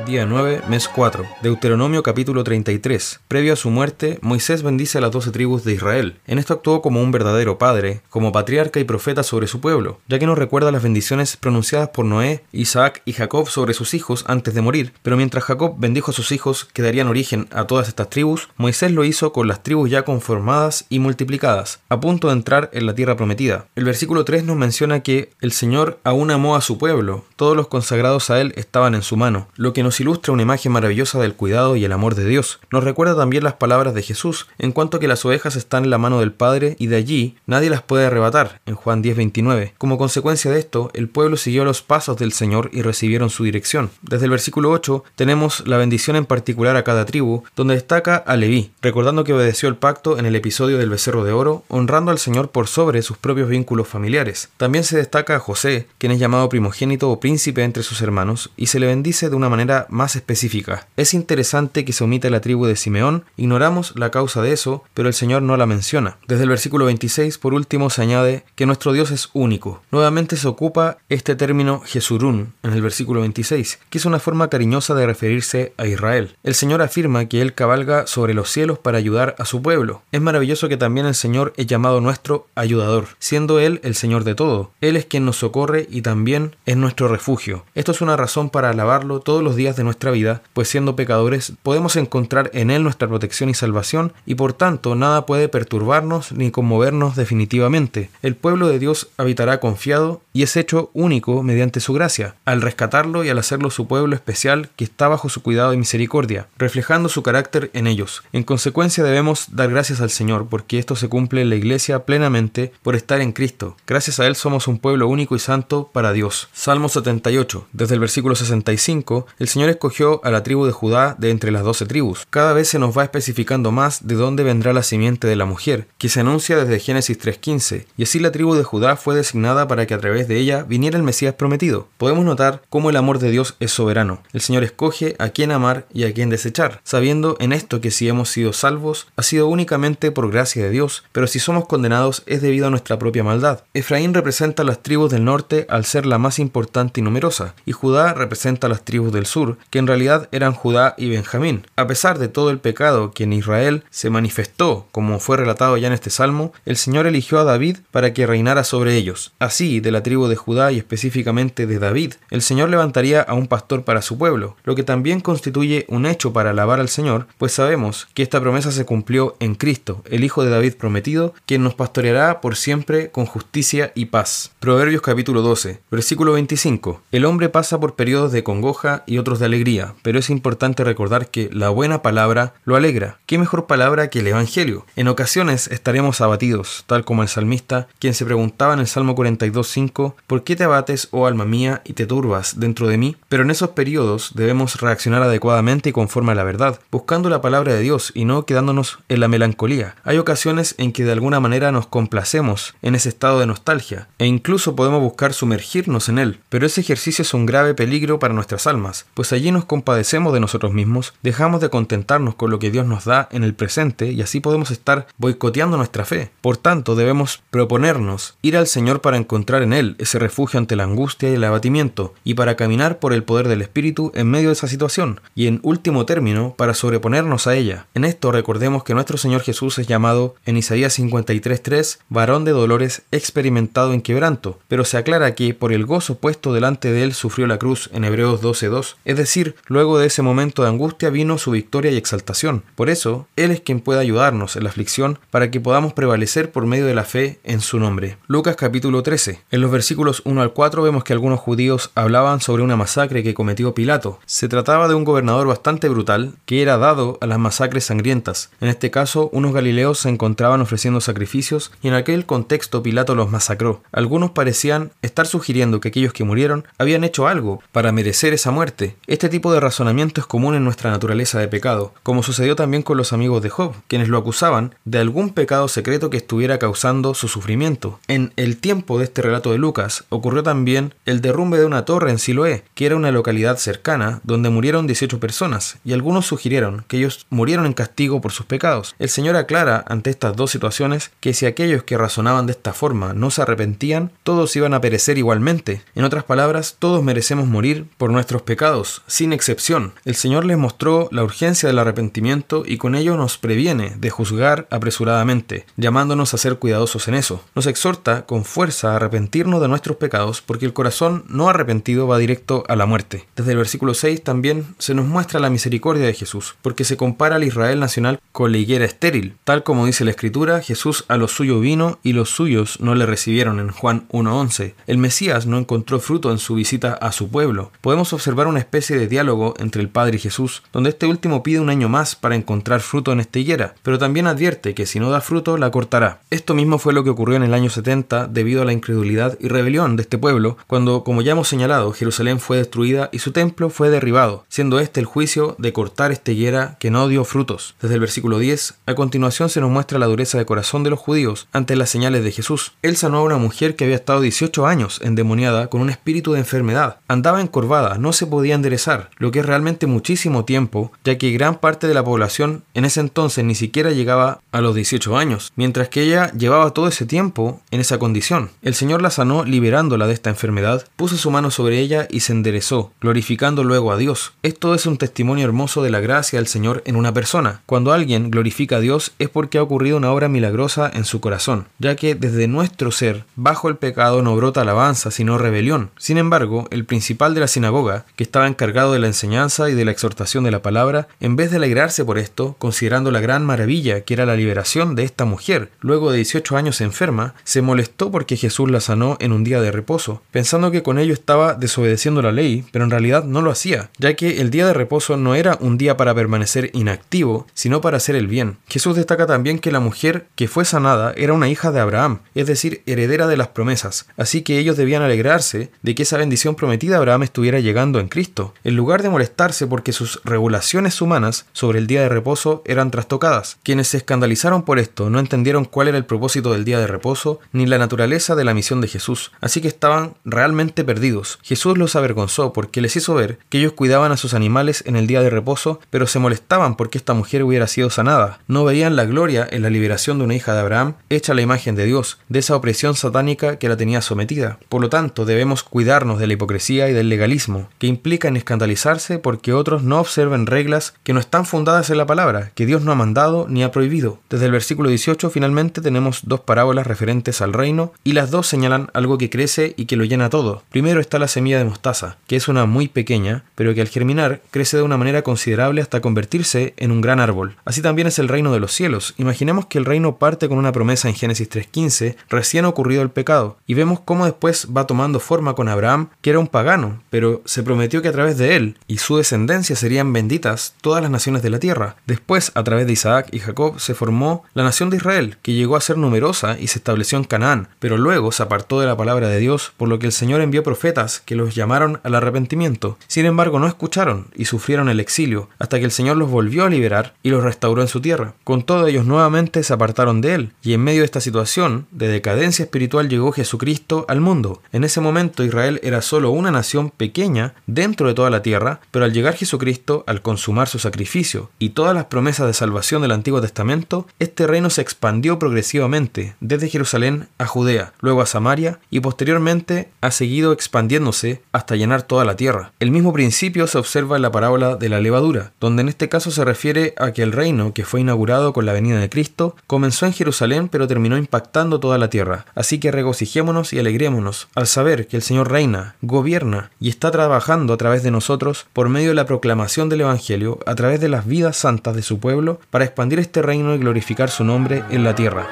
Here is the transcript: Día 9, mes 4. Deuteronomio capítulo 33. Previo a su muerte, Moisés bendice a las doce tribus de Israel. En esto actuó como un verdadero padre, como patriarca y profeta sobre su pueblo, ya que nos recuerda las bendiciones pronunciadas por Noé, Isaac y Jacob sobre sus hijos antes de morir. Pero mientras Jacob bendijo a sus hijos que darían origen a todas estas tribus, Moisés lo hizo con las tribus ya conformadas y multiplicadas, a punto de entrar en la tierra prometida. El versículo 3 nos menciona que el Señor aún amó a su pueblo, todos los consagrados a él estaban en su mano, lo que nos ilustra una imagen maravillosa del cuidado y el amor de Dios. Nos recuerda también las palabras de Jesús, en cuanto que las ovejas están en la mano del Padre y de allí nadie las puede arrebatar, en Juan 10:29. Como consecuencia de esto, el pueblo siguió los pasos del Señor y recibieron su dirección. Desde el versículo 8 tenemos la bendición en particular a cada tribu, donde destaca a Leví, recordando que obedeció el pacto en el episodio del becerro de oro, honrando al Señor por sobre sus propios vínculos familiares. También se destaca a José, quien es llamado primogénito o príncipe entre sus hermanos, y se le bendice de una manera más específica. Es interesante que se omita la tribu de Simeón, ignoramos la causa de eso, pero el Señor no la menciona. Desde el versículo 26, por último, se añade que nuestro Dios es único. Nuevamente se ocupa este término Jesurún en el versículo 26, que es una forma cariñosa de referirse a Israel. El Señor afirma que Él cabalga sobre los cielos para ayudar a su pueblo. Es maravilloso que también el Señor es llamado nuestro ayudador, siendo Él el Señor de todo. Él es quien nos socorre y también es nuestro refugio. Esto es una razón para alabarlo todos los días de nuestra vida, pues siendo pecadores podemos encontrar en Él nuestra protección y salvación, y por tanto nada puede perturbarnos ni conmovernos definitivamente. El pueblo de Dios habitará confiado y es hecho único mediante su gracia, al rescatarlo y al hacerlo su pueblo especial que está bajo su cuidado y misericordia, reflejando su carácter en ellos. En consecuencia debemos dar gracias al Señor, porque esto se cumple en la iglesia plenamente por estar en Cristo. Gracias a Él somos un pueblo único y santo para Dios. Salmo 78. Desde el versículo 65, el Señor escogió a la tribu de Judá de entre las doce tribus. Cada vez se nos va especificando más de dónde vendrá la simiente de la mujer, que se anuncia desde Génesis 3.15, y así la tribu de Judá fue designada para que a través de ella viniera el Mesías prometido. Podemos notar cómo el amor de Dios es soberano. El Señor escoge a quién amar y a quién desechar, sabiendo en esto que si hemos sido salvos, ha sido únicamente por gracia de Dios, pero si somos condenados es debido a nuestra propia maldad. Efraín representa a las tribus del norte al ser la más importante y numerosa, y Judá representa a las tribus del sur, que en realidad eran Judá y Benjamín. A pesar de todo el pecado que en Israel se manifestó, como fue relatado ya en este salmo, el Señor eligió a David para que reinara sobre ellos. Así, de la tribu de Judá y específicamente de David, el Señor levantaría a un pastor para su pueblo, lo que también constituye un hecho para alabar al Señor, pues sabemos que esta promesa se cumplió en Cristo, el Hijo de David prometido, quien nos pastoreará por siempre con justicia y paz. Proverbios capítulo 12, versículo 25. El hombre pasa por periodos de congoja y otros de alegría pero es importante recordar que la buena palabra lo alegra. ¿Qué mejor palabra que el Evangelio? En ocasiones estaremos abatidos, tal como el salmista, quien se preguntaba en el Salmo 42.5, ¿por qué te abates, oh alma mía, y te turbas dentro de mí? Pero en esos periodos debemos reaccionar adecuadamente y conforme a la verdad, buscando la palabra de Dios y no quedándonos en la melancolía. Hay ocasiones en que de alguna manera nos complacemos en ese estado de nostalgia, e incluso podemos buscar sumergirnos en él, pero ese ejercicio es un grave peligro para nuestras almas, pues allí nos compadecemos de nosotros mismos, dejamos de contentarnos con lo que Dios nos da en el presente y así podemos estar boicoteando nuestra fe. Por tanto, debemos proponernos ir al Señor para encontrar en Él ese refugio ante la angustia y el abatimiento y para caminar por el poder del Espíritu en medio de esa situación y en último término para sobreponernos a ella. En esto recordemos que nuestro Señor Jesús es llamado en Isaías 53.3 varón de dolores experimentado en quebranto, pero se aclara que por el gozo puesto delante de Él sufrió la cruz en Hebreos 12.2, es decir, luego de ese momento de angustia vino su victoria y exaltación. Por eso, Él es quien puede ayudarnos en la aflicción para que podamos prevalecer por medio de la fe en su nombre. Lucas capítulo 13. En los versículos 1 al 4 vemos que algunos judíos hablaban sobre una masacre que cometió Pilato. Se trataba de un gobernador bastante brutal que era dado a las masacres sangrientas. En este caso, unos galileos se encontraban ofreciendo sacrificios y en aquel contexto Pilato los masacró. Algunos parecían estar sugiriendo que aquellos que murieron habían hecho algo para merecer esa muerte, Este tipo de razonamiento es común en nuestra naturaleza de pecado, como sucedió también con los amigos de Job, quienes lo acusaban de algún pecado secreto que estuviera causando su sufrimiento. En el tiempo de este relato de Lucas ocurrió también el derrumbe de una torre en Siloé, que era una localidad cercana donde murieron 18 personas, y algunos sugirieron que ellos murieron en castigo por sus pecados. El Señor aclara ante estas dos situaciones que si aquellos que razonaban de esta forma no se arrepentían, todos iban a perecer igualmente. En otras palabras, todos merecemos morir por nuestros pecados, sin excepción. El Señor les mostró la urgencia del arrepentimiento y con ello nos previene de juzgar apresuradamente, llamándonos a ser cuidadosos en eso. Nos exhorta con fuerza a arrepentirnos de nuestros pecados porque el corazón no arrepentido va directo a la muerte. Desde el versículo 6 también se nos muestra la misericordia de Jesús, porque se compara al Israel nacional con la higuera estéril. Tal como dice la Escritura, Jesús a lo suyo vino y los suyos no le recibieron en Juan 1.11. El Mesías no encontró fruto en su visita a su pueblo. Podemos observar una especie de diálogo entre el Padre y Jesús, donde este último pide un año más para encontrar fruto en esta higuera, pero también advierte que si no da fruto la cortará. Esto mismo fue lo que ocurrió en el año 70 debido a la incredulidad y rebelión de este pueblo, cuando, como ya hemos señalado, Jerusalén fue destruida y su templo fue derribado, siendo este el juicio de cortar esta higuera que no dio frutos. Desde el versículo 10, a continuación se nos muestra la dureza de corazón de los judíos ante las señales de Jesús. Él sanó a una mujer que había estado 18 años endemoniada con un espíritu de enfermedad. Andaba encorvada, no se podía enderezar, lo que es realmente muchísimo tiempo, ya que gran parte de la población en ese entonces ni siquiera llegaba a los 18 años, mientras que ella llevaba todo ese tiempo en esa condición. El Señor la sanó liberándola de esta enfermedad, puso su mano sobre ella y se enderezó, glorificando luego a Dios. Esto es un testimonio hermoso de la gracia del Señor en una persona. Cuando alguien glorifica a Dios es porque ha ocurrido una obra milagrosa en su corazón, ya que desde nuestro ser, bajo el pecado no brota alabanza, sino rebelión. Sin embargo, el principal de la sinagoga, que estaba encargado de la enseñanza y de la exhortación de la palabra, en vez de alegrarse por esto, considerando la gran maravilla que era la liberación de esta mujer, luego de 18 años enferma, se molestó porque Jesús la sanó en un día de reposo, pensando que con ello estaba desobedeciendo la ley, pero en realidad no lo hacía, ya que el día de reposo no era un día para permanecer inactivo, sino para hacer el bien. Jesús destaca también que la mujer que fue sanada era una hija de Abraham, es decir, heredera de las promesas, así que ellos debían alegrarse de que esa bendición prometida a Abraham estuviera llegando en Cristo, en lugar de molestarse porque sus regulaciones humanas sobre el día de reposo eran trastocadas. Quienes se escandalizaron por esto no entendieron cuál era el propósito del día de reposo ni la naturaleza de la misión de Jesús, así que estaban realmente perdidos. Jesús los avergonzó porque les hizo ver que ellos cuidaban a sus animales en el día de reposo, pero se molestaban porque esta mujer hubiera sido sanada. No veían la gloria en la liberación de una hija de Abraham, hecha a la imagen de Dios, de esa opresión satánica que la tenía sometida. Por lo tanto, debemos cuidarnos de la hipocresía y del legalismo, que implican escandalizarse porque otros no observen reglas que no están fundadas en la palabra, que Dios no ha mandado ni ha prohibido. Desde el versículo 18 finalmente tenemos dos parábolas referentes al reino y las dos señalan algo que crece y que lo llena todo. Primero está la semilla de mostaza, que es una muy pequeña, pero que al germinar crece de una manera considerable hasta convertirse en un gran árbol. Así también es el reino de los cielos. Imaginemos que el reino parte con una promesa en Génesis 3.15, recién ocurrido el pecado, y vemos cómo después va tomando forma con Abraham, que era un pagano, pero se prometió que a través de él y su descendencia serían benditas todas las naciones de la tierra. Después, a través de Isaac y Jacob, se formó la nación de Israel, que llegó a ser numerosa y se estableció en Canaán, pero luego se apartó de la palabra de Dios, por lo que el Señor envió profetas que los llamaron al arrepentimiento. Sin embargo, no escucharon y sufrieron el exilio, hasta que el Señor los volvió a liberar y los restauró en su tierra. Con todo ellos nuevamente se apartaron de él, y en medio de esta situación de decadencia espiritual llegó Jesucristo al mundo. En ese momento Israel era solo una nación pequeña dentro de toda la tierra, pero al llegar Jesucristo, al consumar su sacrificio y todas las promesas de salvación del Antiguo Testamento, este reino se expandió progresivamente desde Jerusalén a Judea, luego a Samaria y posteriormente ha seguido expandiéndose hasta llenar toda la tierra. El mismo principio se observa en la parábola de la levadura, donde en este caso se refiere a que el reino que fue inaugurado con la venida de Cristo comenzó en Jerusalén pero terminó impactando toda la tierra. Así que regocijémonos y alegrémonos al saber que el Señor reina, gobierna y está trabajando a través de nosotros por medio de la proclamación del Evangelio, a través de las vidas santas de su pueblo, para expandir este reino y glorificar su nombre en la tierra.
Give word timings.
Día 0.00 0.26
9, 0.26 0.62
mes 0.68 0.86
4. 0.88 1.24
Deuteronomio 1.40 2.02
capítulo 2.02 2.44
33. 2.44 3.20
Previo 3.26 3.54
a 3.54 3.56
su 3.56 3.70
muerte, 3.70 4.18
Moisés 4.20 4.62
bendice 4.62 4.98
a 4.98 5.00
las 5.00 5.12
doce 5.12 5.30
tribus 5.30 5.64
de 5.64 5.72
Israel. 5.72 6.18
En 6.26 6.38
esto 6.38 6.52
actuó 6.52 6.82
como 6.82 7.00
un 7.00 7.10
verdadero 7.10 7.56
padre, 7.56 8.02
como 8.10 8.30
patriarca 8.30 8.80
y 8.80 8.84
profeta 8.84 9.22
sobre 9.22 9.46
su 9.46 9.60
pueblo, 9.60 10.00
ya 10.06 10.18
que 10.18 10.26
nos 10.26 10.36
recuerda 10.36 10.72
las 10.72 10.82
bendiciones 10.82 11.38
pronunciadas 11.38 11.88
por 11.88 12.04
Noé, 12.04 12.44
Isaac 12.52 13.02
y 13.06 13.12
Jacob 13.14 13.48
sobre 13.48 13.72
sus 13.72 13.94
hijos 13.94 14.24
antes 14.26 14.52
de 14.52 14.60
morir. 14.60 14.92
Pero 15.02 15.16
mientras 15.16 15.44
Jacob 15.44 15.76
bendijo 15.78 16.10
a 16.10 16.14
sus 16.14 16.32
hijos 16.32 16.66
que 16.72 16.82
darían 16.82 17.06
origen 17.06 17.46
a 17.52 17.66
todas 17.66 17.88
estas 17.88 18.10
tribus, 18.10 18.50
Moisés 18.56 18.90
lo 18.90 19.04
hizo 19.04 19.32
con 19.32 19.48
las 19.48 19.62
tribus 19.62 19.88
ya 19.88 20.02
conformadas 20.02 20.84
y 20.90 20.98
multiplicadas, 20.98 21.80
a 21.88 22.00
punto 22.00 22.26
de 22.26 22.34
entrar 22.34 22.68
en 22.74 22.84
la 22.84 22.94
tierra 22.94 23.16
prometida. 23.16 23.68
El 23.74 23.84
versículo 23.84 24.24
3 24.26 24.44
nos 24.44 24.56
menciona 24.56 25.00
que 25.00 25.30
el 25.40 25.52
Señor 25.52 26.00
aún 26.04 26.30
amó 26.30 26.56
a 26.56 26.60
su 26.60 26.78
pueblo, 26.78 27.24
todos 27.36 27.56
los 27.56 27.68
consagrados 27.68 28.28
a 28.30 28.40
él 28.40 28.52
estaban 28.56 28.94
en 28.94 29.02
su 29.02 29.16
mano, 29.16 29.48
lo 29.54 29.72
que 29.72 29.83
nos 29.84 30.00
ilustra 30.00 30.32
una 30.32 30.42
imagen 30.42 30.72
maravillosa 30.72 31.20
del 31.20 31.34
cuidado 31.34 31.76
y 31.76 31.84
el 31.84 31.92
amor 31.92 32.16
de 32.16 32.24
Dios. 32.24 32.58
Nos 32.72 32.82
recuerda 32.82 33.14
también 33.14 33.44
las 33.44 33.54
palabras 33.54 33.94
de 33.94 34.02
Jesús, 34.02 34.48
en 34.58 34.72
cuanto 34.72 34.98
que 34.98 35.06
las 35.06 35.24
ovejas 35.24 35.54
están 35.54 35.84
en 35.84 35.90
la 35.90 35.98
mano 35.98 36.18
del 36.18 36.32
Padre 36.32 36.74
y 36.78 36.88
de 36.88 36.96
allí 36.96 37.36
nadie 37.46 37.70
las 37.70 37.82
puede 37.82 38.06
arrebatar, 38.06 38.60
en 38.66 38.74
Juan 38.74 39.02
10:29. 39.02 39.74
Como 39.78 39.98
consecuencia 39.98 40.50
de 40.50 40.58
esto, 40.58 40.90
el 40.94 41.08
pueblo 41.08 41.36
siguió 41.36 41.64
los 41.64 41.82
pasos 41.82 42.16
del 42.16 42.32
Señor 42.32 42.70
y 42.72 42.82
recibieron 42.82 43.30
su 43.30 43.44
dirección. 43.44 43.90
Desde 44.02 44.24
el 44.24 44.30
versículo 44.30 44.70
8 44.70 45.04
tenemos 45.14 45.66
la 45.66 45.76
bendición 45.76 46.16
en 46.16 46.26
particular 46.26 46.76
a 46.76 46.84
cada 46.84 47.04
tribu, 47.04 47.44
donde 47.54 47.74
destaca 47.74 48.16
a 48.16 48.36
Leví, 48.36 48.72
recordando 48.80 49.22
que 49.22 49.34
obedeció 49.34 49.68
el 49.68 49.76
pacto 49.76 50.18
en 50.18 50.26
el 50.26 50.34
episodio 50.34 50.78
del 50.78 50.90
becerro 50.90 51.24
de 51.24 51.32
oro, 51.32 51.62
honrando 51.68 52.10
al 52.10 52.18
Señor 52.18 52.50
por 52.50 52.68
sobre 52.68 53.02
sus 53.02 53.18
propios 53.18 53.50
vínculos 53.50 53.86
familiares. 53.86 54.48
También 54.56 54.84
se 54.84 54.96
destaca 54.96 55.36
a 55.36 55.40
José, 55.40 55.88
quien 55.98 56.10
es 56.10 56.18
llamado 56.18 56.48
primogénito 56.48 57.10
o 57.10 57.20
príncipe 57.20 57.62
entre 57.62 57.82
sus 57.82 58.00
hermanos, 58.00 58.50
y 58.56 58.66
se 58.68 58.80
le 58.80 58.86
bendice 58.86 59.28
de 59.28 59.36
una 59.36 59.50
manera 59.50 59.73
más 59.88 60.16
específica. 60.16 60.86
Es 60.96 61.14
interesante 61.14 61.84
que 61.84 61.92
se 61.92 62.04
omita 62.04 62.30
la 62.30 62.40
tribu 62.40 62.66
de 62.66 62.76
Simeón, 62.76 63.24
ignoramos 63.36 63.92
la 63.96 64.10
causa 64.10 64.42
de 64.42 64.52
eso, 64.52 64.84
pero 64.94 65.08
el 65.08 65.14
Señor 65.14 65.42
no 65.42 65.56
la 65.56 65.66
menciona. 65.66 66.16
Desde 66.26 66.44
el 66.44 66.48
versículo 66.48 66.86
26, 66.86 67.38
por 67.38 67.54
último, 67.54 67.90
se 67.90 68.02
añade 68.02 68.44
que 68.54 68.66
nuestro 68.66 68.92
Dios 68.92 69.10
es 69.10 69.30
único. 69.32 69.82
Nuevamente 69.90 70.36
se 70.36 70.48
ocupa 70.48 70.98
este 71.08 71.36
término 71.36 71.82
Jesurún 71.84 72.52
en 72.62 72.72
el 72.72 72.82
versículo 72.82 73.20
26, 73.20 73.78
que 73.90 73.98
es 73.98 74.04
una 74.04 74.18
forma 74.18 74.48
cariñosa 74.48 74.94
de 74.94 75.06
referirse 75.06 75.72
a 75.76 75.86
Israel. 75.86 76.36
El 76.42 76.54
Señor 76.54 76.82
afirma 76.82 77.26
que 77.26 77.40
Él 77.40 77.54
cabalga 77.54 78.06
sobre 78.06 78.34
los 78.34 78.50
cielos 78.50 78.78
para 78.78 78.98
ayudar 78.98 79.34
a 79.38 79.44
su 79.44 79.62
pueblo. 79.62 80.02
Es 80.12 80.20
maravilloso 80.20 80.68
que 80.68 80.76
también 80.76 81.06
el 81.06 81.14
Señor 81.14 81.52
es 81.56 81.66
llamado 81.66 82.00
nuestro 82.00 82.46
ayudador, 82.54 83.06
siendo 83.18 83.58
Él 83.58 83.80
el 83.82 83.94
Señor 83.94 84.24
de 84.24 84.34
todo. 84.34 84.70
Él 84.80 84.96
es 84.96 85.06
quien 85.06 85.24
nos 85.24 85.36
socorre 85.36 85.86
y 85.90 86.02
también 86.02 86.56
es 86.66 86.76
nuestro 86.76 87.08
refugio. 87.08 87.64
Esto 87.74 87.92
es 87.92 88.00
una 88.00 88.16
razón 88.16 88.50
para 88.50 88.70
alabarlo 88.70 89.20
todos 89.20 89.42
los 89.42 89.56
días 89.56 89.63
de 89.72 89.84
nuestra 89.84 90.10
vida, 90.10 90.42
pues 90.52 90.68
siendo 90.68 90.96
pecadores 90.96 91.54
podemos 91.62 91.96
encontrar 91.96 92.50
en 92.52 92.70
Él 92.70 92.82
nuestra 92.82 93.08
protección 93.08 93.48
y 93.48 93.54
salvación, 93.54 94.12
y 94.26 94.34
por 94.34 94.52
tanto 94.52 94.94
nada 94.94 95.26
puede 95.26 95.48
perturbarnos 95.48 96.32
ni 96.32 96.50
conmovernos 96.50 97.16
definitivamente. 97.16 98.10
El 98.22 98.36
pueblo 98.36 98.68
de 98.68 98.78
Dios 98.78 99.08
habitará 99.16 99.60
confiado 99.60 100.20
y 100.32 100.42
es 100.42 100.56
hecho 100.56 100.90
único 100.92 101.42
mediante 101.42 101.80
su 101.80 101.92
gracia, 101.92 102.36
al 102.44 102.60
rescatarlo 102.60 103.24
y 103.24 103.30
al 103.30 103.38
hacerlo 103.38 103.70
su 103.70 103.86
pueblo 103.86 104.14
especial 104.14 104.68
que 104.76 104.84
está 104.84 105.08
bajo 105.08 105.28
su 105.28 105.42
cuidado 105.42 105.72
y 105.72 105.78
misericordia, 105.78 106.48
reflejando 106.58 107.08
su 107.08 107.22
carácter 107.22 107.70
en 107.72 107.86
ellos. 107.86 108.22
En 108.32 108.42
consecuencia 108.42 109.04
debemos 109.04 109.46
dar 109.52 109.70
gracias 109.70 110.00
al 110.00 110.10
Señor, 110.10 110.48
porque 110.48 110.78
esto 110.78 110.96
se 110.96 111.08
cumple 111.08 111.40
en 111.40 111.50
la 111.50 111.56
iglesia 111.56 112.04
plenamente 112.04 112.72
por 112.82 112.94
estar 112.94 113.20
en 113.20 113.32
Cristo. 113.32 113.76
Gracias 113.86 114.20
a 114.20 114.26
Él 114.26 114.36
somos 114.36 114.68
un 114.68 114.78
pueblo 114.78 115.08
único 115.08 115.36
y 115.36 115.38
santo 115.38 115.90
para 115.92 116.12
Dios. 116.12 116.48
Salmo 116.52 116.88
78. 116.88 117.68
Desde 117.72 117.94
el 117.94 118.00
versículo 118.00 118.34
65, 118.34 119.26
el 119.38 119.48
Señor 119.54 119.70
escogió 119.70 120.20
a 120.24 120.32
la 120.32 120.42
tribu 120.42 120.66
de 120.66 120.72
Judá 120.72 121.14
de 121.16 121.30
entre 121.30 121.52
las 121.52 121.62
doce 121.62 121.86
tribus. 121.86 122.26
Cada 122.28 122.52
vez 122.54 122.66
se 122.66 122.80
nos 122.80 122.98
va 122.98 123.04
especificando 123.04 123.70
más 123.70 124.04
de 124.04 124.16
dónde 124.16 124.42
vendrá 124.42 124.72
la 124.72 124.82
simiente 124.82 125.28
de 125.28 125.36
la 125.36 125.44
mujer, 125.44 125.86
que 125.96 126.08
se 126.08 126.18
anuncia 126.18 126.56
desde 126.56 126.80
Génesis 126.80 127.20
3.15, 127.20 127.84
y 127.96 128.02
así 128.02 128.18
la 128.18 128.32
tribu 128.32 128.56
de 128.56 128.64
Judá 128.64 128.96
fue 128.96 129.14
designada 129.14 129.68
para 129.68 129.86
que 129.86 129.94
a 129.94 129.98
través 129.98 130.26
de 130.26 130.38
ella 130.38 130.64
viniera 130.64 130.96
el 130.96 131.04
Mesías 131.04 131.34
prometido. 131.34 131.86
Podemos 131.98 132.24
notar 132.24 132.62
cómo 132.68 132.90
el 132.90 132.96
amor 132.96 133.20
de 133.20 133.30
Dios 133.30 133.54
es 133.60 133.70
soberano. 133.70 134.24
El 134.32 134.40
Señor 134.40 134.64
escoge 134.64 135.14
a 135.20 135.28
quién 135.28 135.52
amar 135.52 135.86
y 135.94 136.02
a 136.02 136.12
quién 136.12 136.30
desechar, 136.30 136.80
sabiendo 136.82 137.36
en 137.38 137.52
esto 137.52 137.80
que 137.80 137.92
si 137.92 138.08
hemos 138.08 138.30
sido 138.30 138.52
salvos, 138.52 139.06
ha 139.14 139.22
sido 139.22 139.46
únicamente 139.46 140.10
por 140.10 140.32
gracia 140.32 140.64
de 140.64 140.70
Dios, 140.70 141.04
pero 141.12 141.28
si 141.28 141.38
somos 141.38 141.68
condenados 141.68 142.24
es 142.26 142.42
debido 142.42 142.66
a 142.66 142.70
nuestra 142.70 142.98
propia 142.98 143.22
maldad. 143.22 143.62
Efraín 143.72 144.14
representa 144.14 144.64
a 144.64 144.66
las 144.66 144.82
tribus 144.82 145.12
del 145.12 145.24
norte 145.24 145.64
al 145.68 145.84
ser 145.84 146.06
la 146.06 146.18
más 146.18 146.40
importante 146.40 146.98
y 146.98 147.04
numerosa, 147.04 147.54
y 147.64 147.70
Judá 147.70 148.14
representa 148.14 148.66
a 148.66 148.70
las 148.70 148.84
tribus 148.84 149.12
del 149.12 149.26
sur, 149.26 149.43
que 149.70 149.78
en 149.78 149.86
realidad 149.86 150.28
eran 150.32 150.52
Judá 150.52 150.94
y 150.96 151.08
Benjamín. 151.08 151.66
A 151.76 151.86
pesar 151.86 152.18
de 152.18 152.28
todo 152.28 152.50
el 152.50 152.58
pecado 152.58 153.12
que 153.12 153.24
en 153.24 153.32
Israel 153.32 153.84
se 153.90 154.10
manifestó, 154.10 154.86
como 154.92 155.20
fue 155.20 155.36
relatado 155.36 155.76
ya 155.76 155.88
en 155.88 155.92
este 155.92 156.10
salmo, 156.10 156.52
el 156.64 156.76
Señor 156.76 157.06
eligió 157.06 157.38
a 157.38 157.44
David 157.44 157.78
para 157.90 158.12
que 158.12 158.26
reinara 158.26 158.64
sobre 158.64 158.96
ellos. 158.96 159.32
Así, 159.38 159.80
de 159.80 159.90
la 159.90 160.02
tribu 160.02 160.26
de 160.26 160.36
Judá 160.36 160.72
y 160.72 160.78
específicamente 160.78 161.66
de 161.66 161.78
David, 161.78 162.14
el 162.30 162.42
Señor 162.42 162.68
levantaría 162.68 163.20
a 163.20 163.34
un 163.34 163.46
pastor 163.46 163.84
para 163.84 164.02
su 164.02 164.18
pueblo, 164.18 164.56
lo 164.64 164.74
que 164.74 164.82
también 164.82 165.20
constituye 165.20 165.84
un 165.88 166.06
hecho 166.06 166.32
para 166.32 166.50
alabar 166.50 166.80
al 166.80 166.88
Señor, 166.88 167.26
pues 167.38 167.52
sabemos 167.52 168.08
que 168.14 168.22
esta 168.22 168.40
promesa 168.40 168.72
se 168.72 168.84
cumplió 168.84 169.36
en 169.40 169.54
Cristo, 169.54 170.02
el 170.10 170.24
Hijo 170.24 170.44
de 170.44 170.50
David 170.50 170.74
prometido, 170.74 171.34
quien 171.46 171.62
nos 171.62 171.74
pastoreará 171.74 172.40
por 172.40 172.56
siempre 172.56 173.10
con 173.10 173.26
justicia 173.26 173.92
y 173.94 174.06
paz. 174.06 174.52
Proverbios 174.60 175.02
capítulo 175.02 175.42
12, 175.42 175.80
versículo 175.90 176.32
25. 176.32 177.02
El 177.12 177.24
hombre 177.24 177.48
pasa 177.48 177.80
por 177.80 177.94
periodos 177.94 178.32
de 178.32 178.44
congoja 178.44 179.02
y 179.06 179.18
otros 179.18 179.33
de 179.38 179.46
alegría 179.46 179.94
pero 180.02 180.18
es 180.18 180.30
importante 180.30 180.84
recordar 180.84 181.28
que 181.28 181.48
la 181.52 181.70
buena 181.70 182.02
palabra 182.02 182.54
lo 182.64 182.76
alegra. 182.76 183.18
¿Qué 183.26 183.38
mejor 183.38 183.66
palabra 183.66 184.08
que 184.08 184.20
el 184.20 184.26
Evangelio? 184.26 184.86
En 184.96 185.08
ocasiones 185.08 185.68
estaremos 185.68 186.20
abatidos, 186.20 186.84
tal 186.86 187.04
como 187.04 187.22
el 187.22 187.28
salmista, 187.28 187.88
quien 187.98 188.14
se 188.14 188.24
preguntaba 188.24 188.74
en 188.74 188.80
el 188.80 188.86
Salmo 188.86 189.14
42.5, 189.14 190.14
¿por 190.26 190.44
qué 190.44 190.56
te 190.56 190.64
abates, 190.64 191.08
oh 191.10 191.26
alma 191.26 191.44
mía, 191.44 191.82
y 191.84 191.94
te 191.94 192.06
turbas 192.06 192.60
dentro 192.60 192.88
de 192.88 192.98
mí? 192.98 193.16
Pero 193.28 193.42
en 193.42 193.50
esos 193.50 193.70
periodos 193.70 194.32
debemos 194.34 194.80
reaccionar 194.80 195.22
adecuadamente 195.22 195.90
y 195.90 195.92
conforme 195.92 196.32
a 196.32 196.34
la 196.34 196.44
verdad, 196.44 196.78
buscando 196.90 197.30
la 197.30 197.40
palabra 197.40 197.72
de 197.72 197.80
Dios 197.80 198.12
y 198.14 198.24
no 198.24 198.44
quedándonos 198.44 198.98
en 199.08 199.20
la 199.20 199.28
melancolía. 199.28 199.96
Hay 200.04 200.18
ocasiones 200.18 200.74
en 200.78 200.92
que 200.92 201.04
de 201.04 201.12
alguna 201.12 201.40
manera 201.40 201.72
nos 201.72 201.86
complacemos 201.86 202.74
en 202.82 202.94
ese 202.94 203.08
estado 203.08 203.40
de 203.40 203.46
nostalgia, 203.46 204.08
e 204.18 204.26
incluso 204.26 204.76
podemos 204.76 205.00
buscar 205.00 205.32
sumergirnos 205.32 206.08
en 206.08 206.18
él, 206.18 206.40
pero 206.48 206.66
ese 206.66 206.82
ejercicio 206.82 207.22
es 207.22 207.34
un 207.34 207.46
grave 207.46 207.74
peligro 207.74 208.18
para 208.18 208.34
nuestras 208.34 208.66
almas, 208.66 209.06
pues 209.14 209.23
allí 209.32 209.50
nos 209.50 209.64
compadecemos 209.64 210.32
de 210.32 210.40
nosotros 210.40 210.72
mismos, 210.72 211.14
dejamos 211.22 211.60
de 211.60 211.70
contentarnos 211.70 212.34
con 212.34 212.50
lo 212.50 212.58
que 212.58 212.70
Dios 212.70 212.86
nos 212.86 213.04
da 213.04 213.28
en 213.32 213.44
el 213.44 213.54
presente 213.54 214.12
y 214.12 214.22
así 214.22 214.40
podemos 214.40 214.70
estar 214.70 215.06
boicoteando 215.18 215.76
nuestra 215.76 216.04
fe. 216.04 216.30
Por 216.40 216.56
tanto, 216.56 216.94
debemos 216.94 217.42
proponernos 217.50 218.36
ir 218.42 218.56
al 218.56 218.66
Señor 218.66 219.00
para 219.00 219.16
encontrar 219.16 219.62
en 219.62 219.72
Él 219.72 219.96
ese 219.98 220.18
refugio 220.18 220.58
ante 220.58 220.76
la 220.76 220.84
angustia 220.84 221.30
y 221.30 221.34
el 221.34 221.44
abatimiento 221.44 222.14
y 222.24 222.34
para 222.34 222.56
caminar 222.56 222.98
por 222.98 223.12
el 223.12 223.24
poder 223.24 223.48
del 223.48 223.62
Espíritu 223.62 224.12
en 224.14 224.30
medio 224.30 224.48
de 224.48 224.54
esa 224.54 224.68
situación 224.68 225.20
y 225.34 225.46
en 225.46 225.60
último 225.62 226.06
término 226.06 226.54
para 226.56 226.74
sobreponernos 226.74 227.46
a 227.46 227.54
ella. 227.54 227.86
En 227.94 228.04
esto 228.04 228.32
recordemos 228.32 228.84
que 228.84 228.94
nuestro 228.94 229.18
Señor 229.18 229.42
Jesús 229.42 229.78
es 229.78 229.86
llamado 229.86 230.34
en 230.44 230.56
Isaías 230.56 230.98
53.3 230.98 231.98
varón 232.08 232.44
de 232.44 232.52
dolores 232.52 233.02
experimentado 233.10 233.92
en 233.92 234.02
quebranto, 234.02 234.58
pero 234.68 234.84
se 234.84 234.96
aclara 234.96 235.34
que 235.34 235.54
por 235.54 235.72
el 235.72 235.86
gozo 235.86 236.16
puesto 236.16 236.52
delante 236.52 236.90
de 236.92 237.02
Él 237.02 237.14
sufrió 237.14 237.46
la 237.46 237.58
cruz 237.58 237.90
en 237.92 238.04
Hebreos 238.04 238.42
12.2, 238.42 238.96
es 239.14 239.18
decir, 239.18 239.54
luego 239.68 239.96
de 239.98 240.06
ese 240.06 240.22
momento 240.22 240.62
de 240.62 240.68
angustia 240.68 241.08
vino 241.08 241.38
su 241.38 241.52
victoria 241.52 241.92
y 241.92 241.96
exaltación. 241.96 242.64
Por 242.74 242.90
eso, 242.90 243.28
Él 243.36 243.52
es 243.52 243.60
quien 243.60 243.78
puede 243.78 244.00
ayudarnos 244.00 244.56
en 244.56 244.64
la 244.64 244.70
aflicción 244.70 245.20
para 245.30 245.52
que 245.52 245.60
podamos 245.60 245.92
prevalecer 245.92 246.50
por 246.50 246.66
medio 246.66 246.84
de 246.86 246.94
la 246.94 247.04
fe 247.04 247.38
en 247.44 247.60
su 247.60 247.78
nombre. 247.78 248.18
Lucas 248.26 248.56
capítulo 248.56 249.04
13. 249.04 249.40
En 249.52 249.60
los 249.60 249.70
versículos 249.70 250.22
1 250.24 250.42
al 250.42 250.52
4 250.52 250.82
vemos 250.82 251.04
que 251.04 251.12
algunos 251.12 251.38
judíos 251.38 251.92
hablaban 251.94 252.40
sobre 252.40 252.64
una 252.64 252.76
masacre 252.76 253.22
que 253.22 253.34
cometió 253.34 253.72
Pilato. 253.72 254.18
Se 254.26 254.48
trataba 254.48 254.88
de 254.88 254.94
un 254.94 255.04
gobernador 255.04 255.46
bastante 255.46 255.88
brutal 255.88 256.32
que 256.44 256.60
era 256.60 256.76
dado 256.76 257.16
a 257.20 257.26
las 257.26 257.38
masacres 257.38 257.84
sangrientas. 257.84 258.50
En 258.60 258.68
este 258.68 258.90
caso, 258.90 259.30
unos 259.32 259.52
galileos 259.52 260.00
se 260.00 260.08
encontraban 260.08 260.60
ofreciendo 260.60 261.00
sacrificios 261.00 261.70
y 261.82 261.88
en 261.88 261.94
aquel 261.94 262.26
contexto 262.26 262.82
Pilato 262.82 263.14
los 263.14 263.30
masacró. 263.30 263.80
Algunos 263.92 264.32
parecían 264.32 264.90
estar 265.02 265.28
sugiriendo 265.28 265.78
que 265.78 265.88
aquellos 265.88 266.12
que 266.12 266.24
murieron 266.24 266.66
habían 266.78 267.04
hecho 267.04 267.28
algo 267.28 267.62
para 267.70 267.92
merecer 267.92 268.32
esa 268.32 268.50
muerte, 268.50 268.93
Este 269.06 269.28
tipo 269.28 269.52
de 269.52 269.60
razonamiento 269.60 270.20
es 270.20 270.26
común 270.26 270.54
en 270.54 270.64
nuestra 270.64 270.90
naturaleza 270.90 271.38
de 271.38 271.48
pecado, 271.48 271.92
como 272.02 272.22
sucedió 272.22 272.56
también 272.56 272.82
con 272.82 272.96
los 272.96 273.12
amigos 273.12 273.42
de 273.42 273.50
Job, 273.50 273.74
quienes 273.88 274.08
lo 274.08 274.18
acusaban 274.18 274.74
de 274.84 274.98
algún 274.98 275.30
pecado 275.30 275.68
secreto 275.68 276.10
que 276.10 276.16
estuviera 276.16 276.58
causando 276.58 277.14
su 277.14 277.28
sufrimiento. 277.28 277.98
En 278.08 278.32
el 278.36 278.56
tiempo 278.56 278.98
de 278.98 279.04
este 279.04 279.22
relato 279.22 279.52
de 279.52 279.58
Lucas 279.58 280.04
ocurrió 280.08 280.42
también 280.42 280.94
el 281.06 281.20
derrumbe 281.20 281.58
de 281.58 281.66
una 281.66 281.84
torre 281.84 282.10
en 282.10 282.18
Siloé, 282.18 282.64
que 282.74 282.86
era 282.86 282.96
una 282.96 283.10
localidad 283.10 283.56
cercana 283.56 284.20
donde 284.24 284.50
murieron 284.50 284.86
18 284.86 285.20
personas, 285.20 285.78
y 285.84 285.92
algunos 285.92 286.26
sugirieron 286.26 286.84
que 286.88 286.98
ellos 286.98 287.26
murieron 287.30 287.66
en 287.66 287.72
castigo 287.72 288.20
por 288.20 288.32
sus 288.32 288.46
pecados. 288.46 288.94
El 288.98 289.08
Señor 289.08 289.36
aclara 289.36 289.84
ante 289.88 290.10
estas 290.10 290.36
dos 290.36 290.50
situaciones 290.50 291.10
que 291.20 291.34
si 291.34 291.46
aquellos 291.46 291.82
que 291.84 291.98
razonaban 291.98 292.46
de 292.46 292.52
esta 292.52 292.72
forma 292.72 293.12
no 293.12 293.30
se 293.30 293.42
arrepentían, 293.42 294.12
todos 294.22 294.54
iban 294.56 294.74
a 294.74 294.80
perecer 294.80 295.18
igualmente. 295.18 295.82
En 295.94 296.04
otras 296.04 296.24
palabras, 296.24 296.76
todos 296.78 297.02
merecemos 297.02 297.46
morir 297.46 297.86
por 297.98 298.10
nuestros 298.10 298.42
pecados, 298.42 298.83
sin 299.06 299.32
excepción. 299.32 299.94
El 300.04 300.14
Señor 300.14 300.44
les 300.44 300.58
mostró 300.58 301.08
la 301.10 301.22
urgencia 301.22 301.68
del 301.68 301.78
arrepentimiento 301.78 302.64
y 302.66 302.76
con 302.76 302.94
ello 302.94 303.16
nos 303.16 303.38
previene 303.38 303.94
de 303.96 304.10
juzgar 304.10 304.66
apresuradamente, 304.70 305.66
llamándonos 305.76 306.34
a 306.34 306.38
ser 306.38 306.58
cuidadosos 306.58 307.08
en 307.08 307.14
eso. 307.14 307.42
Nos 307.54 307.66
exhorta 307.66 308.26
con 308.26 308.44
fuerza 308.44 308.92
a 308.92 308.96
arrepentirnos 308.96 309.60
de 309.60 309.68
nuestros 309.68 309.96
pecados 309.96 310.40
porque 310.40 310.66
el 310.66 310.72
corazón 310.72 311.24
no 311.28 311.48
arrepentido 311.48 312.06
va 312.06 312.18
directo 312.18 312.64
a 312.68 312.76
la 312.76 312.86
muerte. 312.86 313.26
Desde 313.36 313.52
el 313.52 313.58
versículo 313.58 313.94
6 313.94 314.22
también 314.22 314.74
se 314.78 314.94
nos 314.94 315.06
muestra 315.06 315.40
la 315.40 315.50
misericordia 315.50 316.06
de 316.06 316.14
Jesús, 316.14 316.56
porque 316.62 316.84
se 316.84 316.96
compara 316.96 317.36
al 317.36 317.44
Israel 317.44 317.80
nacional 317.80 318.20
con 318.32 318.52
la 318.52 318.58
higuera 318.58 318.84
estéril. 318.84 319.36
Tal 319.44 319.62
como 319.62 319.86
dice 319.86 320.04
la 320.04 320.10
Escritura, 320.10 320.60
Jesús 320.60 321.04
a 321.08 321.16
lo 321.16 321.28
suyo 321.28 321.60
vino 321.60 321.98
y 322.02 322.12
los 322.12 322.30
suyos 322.30 322.80
no 322.80 322.94
le 322.94 323.06
recibieron 323.06 323.60
en 323.60 323.70
Juan 323.70 324.06
1.11. 324.10 324.74
El 324.86 324.98
Mesías 324.98 325.46
no 325.46 325.58
encontró 325.58 326.00
fruto 326.00 326.30
en 326.30 326.38
su 326.38 326.54
visita 326.54 326.94
a 326.94 327.12
su 327.12 327.28
pueblo. 327.28 327.70
Podemos 327.80 328.12
observar 328.12 328.46
una 328.46 328.58
especie 328.58 328.73
de 328.74 329.06
diálogo 329.06 329.54
entre 329.58 329.82
el 329.82 329.88
Padre 329.88 330.16
y 330.16 330.20
Jesús, 330.20 330.64
donde 330.72 330.90
este 330.90 331.06
último 331.06 331.44
pide 331.44 331.60
un 331.60 331.70
año 331.70 331.88
más 331.88 332.16
para 332.16 332.34
encontrar 332.34 332.80
fruto 332.80 333.12
en 333.12 333.20
esta 333.20 333.38
higuera, 333.38 333.76
pero 333.84 333.98
también 333.98 334.26
advierte 334.26 334.74
que 334.74 334.84
si 334.84 334.98
no 334.98 335.10
da 335.10 335.20
fruto 335.20 335.56
la 335.56 335.70
cortará. 335.70 336.22
Esto 336.30 336.54
mismo 336.54 336.78
fue 336.78 336.92
lo 336.92 337.04
que 337.04 337.10
ocurrió 337.10 337.36
en 337.36 337.44
el 337.44 337.54
año 337.54 337.70
70 337.70 338.26
debido 338.26 338.62
a 338.62 338.64
la 338.64 338.72
incredulidad 338.72 339.38
y 339.38 339.46
rebelión 339.46 339.94
de 339.94 340.02
este 340.02 340.18
pueblo, 340.18 340.56
cuando, 340.66 341.04
como 341.04 341.22
ya 341.22 341.32
hemos 341.32 341.46
señalado, 341.46 341.92
Jerusalén 341.92 342.40
fue 342.40 342.56
destruida 342.56 343.10
y 343.12 343.20
su 343.20 343.30
templo 343.30 343.70
fue 343.70 343.90
derribado, 343.90 344.44
siendo 344.48 344.80
este 344.80 345.00
el 345.00 345.06
juicio 345.06 345.54
de 345.58 345.72
cortar 345.72 346.12
esta 346.12 346.32
higuera 346.32 346.76
que 346.80 346.90
no 346.90 347.06
dio 347.08 347.24
frutos. 347.24 347.74
Desde 347.80 347.94
el 347.94 348.00
versículo 348.00 348.38
10, 348.38 348.74
a 348.86 348.94
continuación 348.94 349.50
se 349.50 349.60
nos 349.60 349.70
muestra 349.70 349.98
la 349.98 350.06
dureza 350.06 350.38
de 350.38 350.46
corazón 350.46 350.82
de 350.82 350.90
los 350.90 350.98
judíos 350.98 351.46
ante 351.52 351.76
las 351.76 351.90
señales 351.90 352.24
de 352.24 352.32
Jesús. 352.32 352.72
Él 352.82 352.96
sanó 352.96 353.18
a 353.18 353.22
una 353.22 353.36
mujer 353.36 353.76
que 353.76 353.84
había 353.84 353.96
estado 353.96 354.20
18 354.20 354.66
años 354.66 355.00
endemoniada 355.02 355.68
con 355.68 355.80
un 355.80 355.90
espíritu 355.90 356.32
de 356.32 356.40
enfermedad. 356.40 356.98
Andaba 357.08 357.40
encorvada, 357.40 357.98
no 357.98 358.12
se 358.12 358.26
podía 358.26 358.54
enderezar, 358.64 359.10
lo 359.18 359.30
que 359.30 359.40
es 359.40 359.46
realmente 359.46 359.86
muchísimo 359.86 360.46
tiempo, 360.46 360.90
ya 361.04 361.18
que 361.18 361.30
gran 361.32 361.56
parte 361.56 361.86
de 361.86 361.92
la 361.92 362.02
población 362.02 362.64
en 362.72 362.86
ese 362.86 363.00
entonces 363.00 363.44
ni 363.44 363.54
siquiera 363.54 363.90
llegaba 363.90 364.40
a 364.52 364.62
los 364.62 364.74
18 364.74 365.18
años, 365.18 365.52
mientras 365.54 365.90
que 365.90 366.02
ella 366.02 366.32
llevaba 366.32 366.70
todo 366.70 366.88
ese 366.88 367.04
tiempo 367.04 367.60
en 367.70 367.80
esa 367.80 367.98
condición. 367.98 368.50
El 368.62 368.74
Señor 368.74 369.02
la 369.02 369.10
sanó 369.10 369.44
liberándola 369.44 370.06
de 370.06 370.14
esta 370.14 370.30
enfermedad, 370.30 370.86
puso 370.96 371.18
su 371.18 371.30
mano 371.30 371.50
sobre 371.50 371.78
ella 371.78 372.08
y 372.10 372.20
se 372.20 372.32
enderezó, 372.32 372.92
glorificando 373.02 373.64
luego 373.64 373.92
a 373.92 373.98
Dios. 373.98 374.32
Esto 374.42 374.74
es 374.74 374.86
un 374.86 374.96
testimonio 374.96 375.44
hermoso 375.44 375.82
de 375.82 375.90
la 375.90 376.00
gracia 376.00 376.38
del 376.38 376.48
Señor 376.48 376.82
en 376.86 376.96
una 376.96 377.12
persona. 377.12 377.60
Cuando 377.66 377.92
alguien 377.92 378.30
glorifica 378.30 378.76
a 378.76 378.80
Dios 378.80 379.12
es 379.18 379.28
porque 379.28 379.58
ha 379.58 379.62
ocurrido 379.62 379.98
una 379.98 380.10
obra 380.10 380.28
milagrosa 380.28 380.90
en 380.92 381.04
su 381.04 381.20
corazón, 381.20 381.66
ya 381.78 381.96
que 381.96 382.14
desde 382.14 382.48
nuestro 382.48 382.90
ser, 382.92 383.24
bajo 383.36 383.68
el 383.68 383.76
pecado 383.76 384.22
no 384.22 384.34
brota 384.36 384.62
alabanza, 384.62 385.10
sino 385.10 385.36
rebelión. 385.36 385.90
Sin 385.98 386.16
embargo, 386.16 386.66
el 386.70 386.86
principal 386.86 387.34
de 387.34 387.40
la 387.40 387.48
sinagoga, 387.48 388.06
que 388.16 388.24
estaba 388.24 388.46
encargado 388.54 388.92
de 388.92 388.98
la 388.98 389.08
enseñanza 389.08 389.68
y 389.68 389.74
de 389.74 389.84
la 389.84 389.90
exhortación 389.90 390.44
de 390.44 390.50
la 390.50 390.62
palabra, 390.62 391.08
en 391.20 391.36
vez 391.36 391.50
de 391.50 391.56
alegrarse 391.56 392.04
por 392.04 392.18
esto, 392.18 392.56
considerando 392.58 393.10
la 393.10 393.20
gran 393.20 393.44
maravilla 393.44 394.00
que 394.02 394.14
era 394.14 394.26
la 394.26 394.36
liberación 394.36 394.94
de 394.94 395.04
esta 395.04 395.24
mujer, 395.24 395.70
luego 395.80 396.10
de 396.10 396.18
18 396.18 396.56
años 396.56 396.80
enferma, 396.80 397.34
se 397.44 397.62
molestó 397.62 398.10
porque 398.10 398.36
Jesús 398.36 398.70
la 398.70 398.80
sanó 398.80 399.16
en 399.20 399.32
un 399.32 399.44
día 399.44 399.60
de 399.60 399.72
reposo, 399.72 400.22
pensando 400.30 400.70
que 400.70 400.82
con 400.82 400.98
ello 400.98 401.12
estaba 401.12 401.54
desobedeciendo 401.54 402.22
la 402.22 402.32
ley, 402.32 402.64
pero 402.72 402.84
en 402.84 402.90
realidad 402.90 403.24
no 403.24 403.42
lo 403.42 403.50
hacía, 403.50 403.90
ya 403.98 404.14
que 404.14 404.40
el 404.40 404.50
día 404.50 404.66
de 404.66 404.74
reposo 404.74 405.16
no 405.16 405.34
era 405.34 405.58
un 405.60 405.78
día 405.78 405.96
para 405.96 406.14
permanecer 406.14 406.70
inactivo, 406.74 407.46
sino 407.54 407.80
para 407.80 407.96
hacer 407.96 408.16
el 408.16 408.28
bien. 408.28 408.56
Jesús 408.68 408.96
destaca 408.96 409.26
también 409.26 409.58
que 409.58 409.72
la 409.72 409.80
mujer 409.80 410.26
que 410.36 410.48
fue 410.48 410.64
sanada 410.64 411.12
era 411.16 411.32
una 411.32 411.48
hija 411.48 411.72
de 411.72 411.80
Abraham, 411.80 412.20
es 412.34 412.46
decir, 412.46 412.82
heredera 412.86 413.26
de 413.26 413.36
las 413.36 413.48
promesas, 413.48 414.06
así 414.16 414.42
que 414.42 414.58
ellos 414.58 414.76
debían 414.76 415.02
alegrarse 415.02 415.70
de 415.82 415.94
que 415.94 416.04
esa 416.04 416.18
bendición 416.18 416.54
prometida 416.54 416.96
a 416.96 416.98
Abraham 416.98 417.22
estuviera 417.22 417.60
llegando 417.60 418.00
en 418.00 418.08
Cristo, 418.08 418.43
en 418.64 418.76
lugar 418.76 419.02
de 419.02 419.08
molestarse 419.08 419.66
porque 419.66 419.92
sus 419.92 420.20
regulaciones 420.24 421.00
humanas 421.00 421.46
sobre 421.52 421.78
el 421.78 421.86
día 421.86 422.02
de 422.02 422.08
reposo 422.08 422.62
eran 422.66 422.90
trastocadas. 422.90 423.58
Quienes 423.62 423.88
se 423.88 423.96
escandalizaron 423.96 424.64
por 424.64 424.78
esto 424.78 425.08
no 425.08 425.18
entendieron 425.18 425.64
cuál 425.64 425.88
era 425.88 425.96
el 425.96 426.04
propósito 426.04 426.52
del 426.52 426.64
día 426.64 426.78
de 426.78 426.86
reposo 426.86 427.40
ni 427.52 427.66
la 427.66 427.78
naturaleza 427.78 428.34
de 428.34 428.44
la 428.44 428.54
misión 428.54 428.80
de 428.80 428.88
Jesús, 428.88 429.32
así 429.40 429.60
que 429.60 429.68
estaban 429.68 430.14
realmente 430.24 430.84
perdidos. 430.84 431.38
Jesús 431.42 431.78
los 431.78 431.96
avergonzó 431.96 432.52
porque 432.52 432.80
les 432.80 432.96
hizo 432.96 433.14
ver 433.14 433.38
que 433.48 433.58
ellos 433.58 433.72
cuidaban 433.72 434.12
a 434.12 434.16
sus 434.16 434.34
animales 434.34 434.84
en 434.86 434.96
el 434.96 435.06
día 435.06 435.22
de 435.22 435.30
reposo, 435.30 435.80
pero 435.90 436.06
se 436.06 436.18
molestaban 436.18 436.76
porque 436.76 436.98
esta 436.98 437.14
mujer 437.14 437.42
hubiera 437.42 437.66
sido 437.66 437.90
sanada. 437.90 438.40
No 438.48 438.64
veían 438.64 438.96
la 438.96 439.04
gloria 439.04 439.46
en 439.50 439.62
la 439.62 439.70
liberación 439.70 440.18
de 440.18 440.24
una 440.24 440.34
hija 440.34 440.54
de 440.54 440.60
Abraham, 440.60 440.94
hecha 441.10 441.32
a 441.32 441.34
la 441.34 441.42
imagen 441.42 441.74
de 441.74 441.84
Dios, 441.84 442.18
de 442.28 442.38
esa 442.40 442.56
opresión 442.56 442.94
satánica 442.94 443.58
que 443.58 443.68
la 443.68 443.76
tenía 443.76 444.00
sometida. 444.00 444.58
Por 444.68 444.80
lo 444.80 444.88
tanto, 444.88 445.24
debemos 445.24 445.62
cuidarnos 445.62 446.18
de 446.18 446.26
la 446.26 446.34
hipocresía 446.34 446.88
y 446.88 446.92
del 446.92 447.08
legalismo, 447.08 447.68
que 447.78 447.86
implican 447.86 448.33
escandalizarse 448.36 449.18
porque 449.18 449.52
otros 449.52 449.82
no 449.82 450.00
observen 450.00 450.46
reglas 450.46 450.94
que 451.02 451.12
no 451.12 451.20
están 451.20 451.46
fundadas 451.46 451.90
en 451.90 451.98
la 451.98 452.06
palabra, 452.06 452.50
que 452.54 452.66
Dios 452.66 452.82
no 452.82 452.92
ha 452.92 452.96
mandado 452.96 453.46
ni 453.48 453.62
ha 453.62 453.70
prohibido. 453.70 454.18
Desde 454.30 454.46
el 454.46 454.52
versículo 454.52 454.88
18 454.88 455.30
finalmente 455.30 455.80
tenemos 455.80 456.20
dos 456.24 456.40
parábolas 456.40 456.86
referentes 456.86 457.40
al 457.40 457.52
reino 457.52 457.92
y 458.04 458.12
las 458.12 458.30
dos 458.30 458.46
señalan 458.46 458.90
algo 458.94 459.18
que 459.18 459.30
crece 459.30 459.74
y 459.76 459.86
que 459.86 459.96
lo 459.96 460.04
llena 460.04 460.30
todo. 460.30 460.62
Primero 460.70 461.00
está 461.00 461.18
la 461.18 461.28
semilla 461.28 461.58
de 461.58 461.64
mostaza, 461.64 462.16
que 462.26 462.36
es 462.36 462.48
una 462.48 462.66
muy 462.66 462.88
pequeña, 462.88 463.44
pero 463.54 463.74
que 463.74 463.80
al 463.80 463.88
germinar 463.88 464.40
crece 464.50 464.76
de 464.76 464.82
una 464.82 464.96
manera 464.96 465.22
considerable 465.22 465.80
hasta 465.80 466.00
convertirse 466.00 466.74
en 466.76 466.90
un 466.90 467.00
gran 467.00 467.20
árbol. 467.20 467.56
Así 467.64 467.82
también 467.82 468.08
es 468.08 468.18
el 468.18 468.28
reino 468.28 468.52
de 468.52 468.60
los 468.60 468.72
cielos. 468.72 469.14
Imaginemos 469.18 469.66
que 469.66 469.78
el 469.78 469.84
reino 469.84 470.16
parte 470.16 470.48
con 470.48 470.58
una 470.58 470.72
promesa 470.72 471.08
en 471.08 471.14
Génesis 471.14 471.50
3.15, 471.50 472.16
recién 472.28 472.64
ocurrido 472.64 473.02
el 473.02 473.10
pecado, 473.10 473.58
y 473.66 473.74
vemos 473.74 474.00
cómo 474.00 474.24
después 474.24 474.68
va 474.74 474.86
tomando 474.86 475.20
forma 475.20 475.54
con 475.54 475.68
Abraham, 475.68 476.08
que 476.20 476.30
era 476.30 476.38
un 476.38 476.48
pagano, 476.48 477.02
pero 477.10 477.42
se 477.44 477.62
prometió 477.62 478.02
que 478.02 478.08
a 478.08 478.12
través 478.12 478.23
de 478.32 478.56
él 478.56 478.78
y 478.88 478.98
su 478.98 479.18
descendencia 479.18 479.76
serían 479.76 480.12
benditas 480.12 480.74
todas 480.80 481.02
las 481.02 481.10
naciones 481.10 481.42
de 481.42 481.50
la 481.50 481.58
tierra. 481.58 481.96
Después, 482.06 482.52
a 482.54 482.64
través 482.64 482.86
de 482.86 482.94
Isaac 482.94 483.28
y 483.30 483.40
Jacob, 483.40 483.78
se 483.78 483.94
formó 483.94 484.44
la 484.54 484.64
nación 484.64 484.88
de 484.88 484.96
Israel, 484.96 485.36
que 485.42 485.52
llegó 485.52 485.76
a 485.76 485.80
ser 485.80 485.98
numerosa 485.98 486.58
y 486.58 486.68
se 486.68 486.78
estableció 486.78 487.18
en 487.18 487.24
Canaán, 487.24 487.68
pero 487.78 487.98
luego 487.98 488.32
se 488.32 488.42
apartó 488.42 488.80
de 488.80 488.86
la 488.86 488.96
palabra 488.96 489.28
de 489.28 489.38
Dios, 489.38 489.72
por 489.76 489.88
lo 489.88 489.98
que 489.98 490.06
el 490.06 490.12
Señor 490.12 490.40
envió 490.40 490.62
profetas 490.62 491.20
que 491.20 491.36
los 491.36 491.54
llamaron 491.54 492.00
al 492.02 492.14
arrepentimiento. 492.14 492.96
Sin 493.06 493.26
embargo, 493.26 493.58
no 493.58 493.66
escucharon 493.66 494.28
y 494.34 494.46
sufrieron 494.46 494.88
el 494.88 495.00
exilio, 495.00 495.48
hasta 495.58 495.78
que 495.78 495.84
el 495.84 495.90
Señor 495.90 496.16
los 496.16 496.30
volvió 496.30 496.64
a 496.64 496.70
liberar 496.70 497.14
y 497.22 497.30
los 497.30 497.44
restauró 497.44 497.82
en 497.82 497.88
su 497.88 498.00
tierra. 498.00 498.34
Con 498.44 498.62
todo 498.62 498.86
ellos 498.86 499.04
nuevamente 499.04 499.62
se 499.62 499.72
apartaron 499.72 500.20
de 500.20 500.34
él, 500.34 500.52
y 500.62 500.72
en 500.72 500.82
medio 500.82 501.00
de 501.00 501.06
esta 501.06 501.20
situación 501.20 501.86
de 501.90 502.08
decadencia 502.08 502.64
espiritual 502.64 503.08
llegó 503.08 503.32
Jesucristo 503.32 504.04
al 504.08 504.20
mundo. 504.20 504.62
En 504.72 504.84
ese 504.84 505.00
momento 505.00 505.44
Israel 505.44 505.80
era 505.82 506.02
solo 506.02 506.30
una 506.30 506.50
nación 506.50 506.90
pequeña 506.90 507.54
dentro 507.66 508.03
de 508.08 508.14
toda 508.14 508.30
la 508.30 508.42
tierra, 508.42 508.80
pero 508.90 509.04
al 509.04 509.12
llegar 509.12 509.34
Jesucristo, 509.34 510.04
al 510.06 510.22
consumar 510.22 510.68
su 510.68 510.78
sacrificio 510.78 511.50
y 511.58 511.70
todas 511.70 511.94
las 511.94 512.06
promesas 512.06 512.46
de 512.46 512.54
salvación 512.54 513.02
del 513.02 513.12
Antiguo 513.12 513.40
Testamento, 513.40 514.06
este 514.18 514.46
reino 514.46 514.70
se 514.70 514.82
expandió 514.82 515.38
progresivamente 515.38 516.36
desde 516.40 516.68
Jerusalén 516.68 517.28
a 517.38 517.46
Judea, 517.46 517.92
luego 518.00 518.22
a 518.22 518.26
Samaria 518.26 518.78
y 518.90 519.00
posteriormente 519.00 519.88
ha 520.00 520.10
seguido 520.10 520.52
expandiéndose 520.52 521.42
hasta 521.52 521.76
llenar 521.76 522.02
toda 522.02 522.24
la 522.24 522.36
tierra. 522.36 522.72
El 522.80 522.90
mismo 522.90 523.12
principio 523.12 523.66
se 523.66 523.78
observa 523.78 524.16
en 524.16 524.22
la 524.22 524.32
parábola 524.32 524.76
de 524.76 524.88
la 524.88 525.00
levadura, 525.00 525.52
donde 525.60 525.82
en 525.82 525.88
este 525.88 526.08
caso 526.08 526.30
se 526.30 526.44
refiere 526.44 526.94
a 526.98 527.12
que 527.12 527.22
el 527.22 527.32
reino 527.32 527.72
que 527.72 527.84
fue 527.84 528.00
inaugurado 528.00 528.52
con 528.52 528.66
la 528.66 528.72
venida 528.72 528.98
de 528.98 529.10
Cristo 529.10 529.56
comenzó 529.66 530.06
en 530.06 530.12
Jerusalén 530.12 530.68
pero 530.68 530.86
terminó 530.86 531.16
impactando 531.16 531.80
toda 531.80 531.98
la 531.98 532.10
tierra. 532.10 532.46
Así 532.54 532.78
que 532.78 532.90
regocijémonos 532.90 533.72
y 533.72 533.78
alegrémonos 533.78 534.48
al 534.54 534.66
saber 534.66 535.06
que 535.06 535.16
el 535.16 535.22
Señor 535.22 535.50
reina, 535.50 535.96
gobierna 536.02 536.70
y 536.80 536.88
está 536.88 537.10
trabajando 537.10 537.74
a 537.74 537.76
través 537.94 538.02
de 538.02 538.10
nosotros 538.10 538.66
por 538.72 538.88
medio 538.88 539.10
de 539.10 539.14
la 539.14 539.24
proclamación 539.24 539.88
del 539.88 540.00
Evangelio, 540.00 540.58
a 540.66 540.74
través 540.74 541.00
de 541.00 541.08
las 541.08 541.26
vidas 541.26 541.56
santas 541.56 541.94
de 541.94 542.02
su 542.02 542.18
pueblo, 542.18 542.58
para 542.70 542.84
expandir 542.84 543.20
este 543.20 543.40
reino 543.40 543.72
y 543.72 543.78
glorificar 543.78 544.30
su 544.30 544.42
nombre 544.42 544.82
en 544.90 545.04
la 545.04 545.14
tierra. 545.14 545.46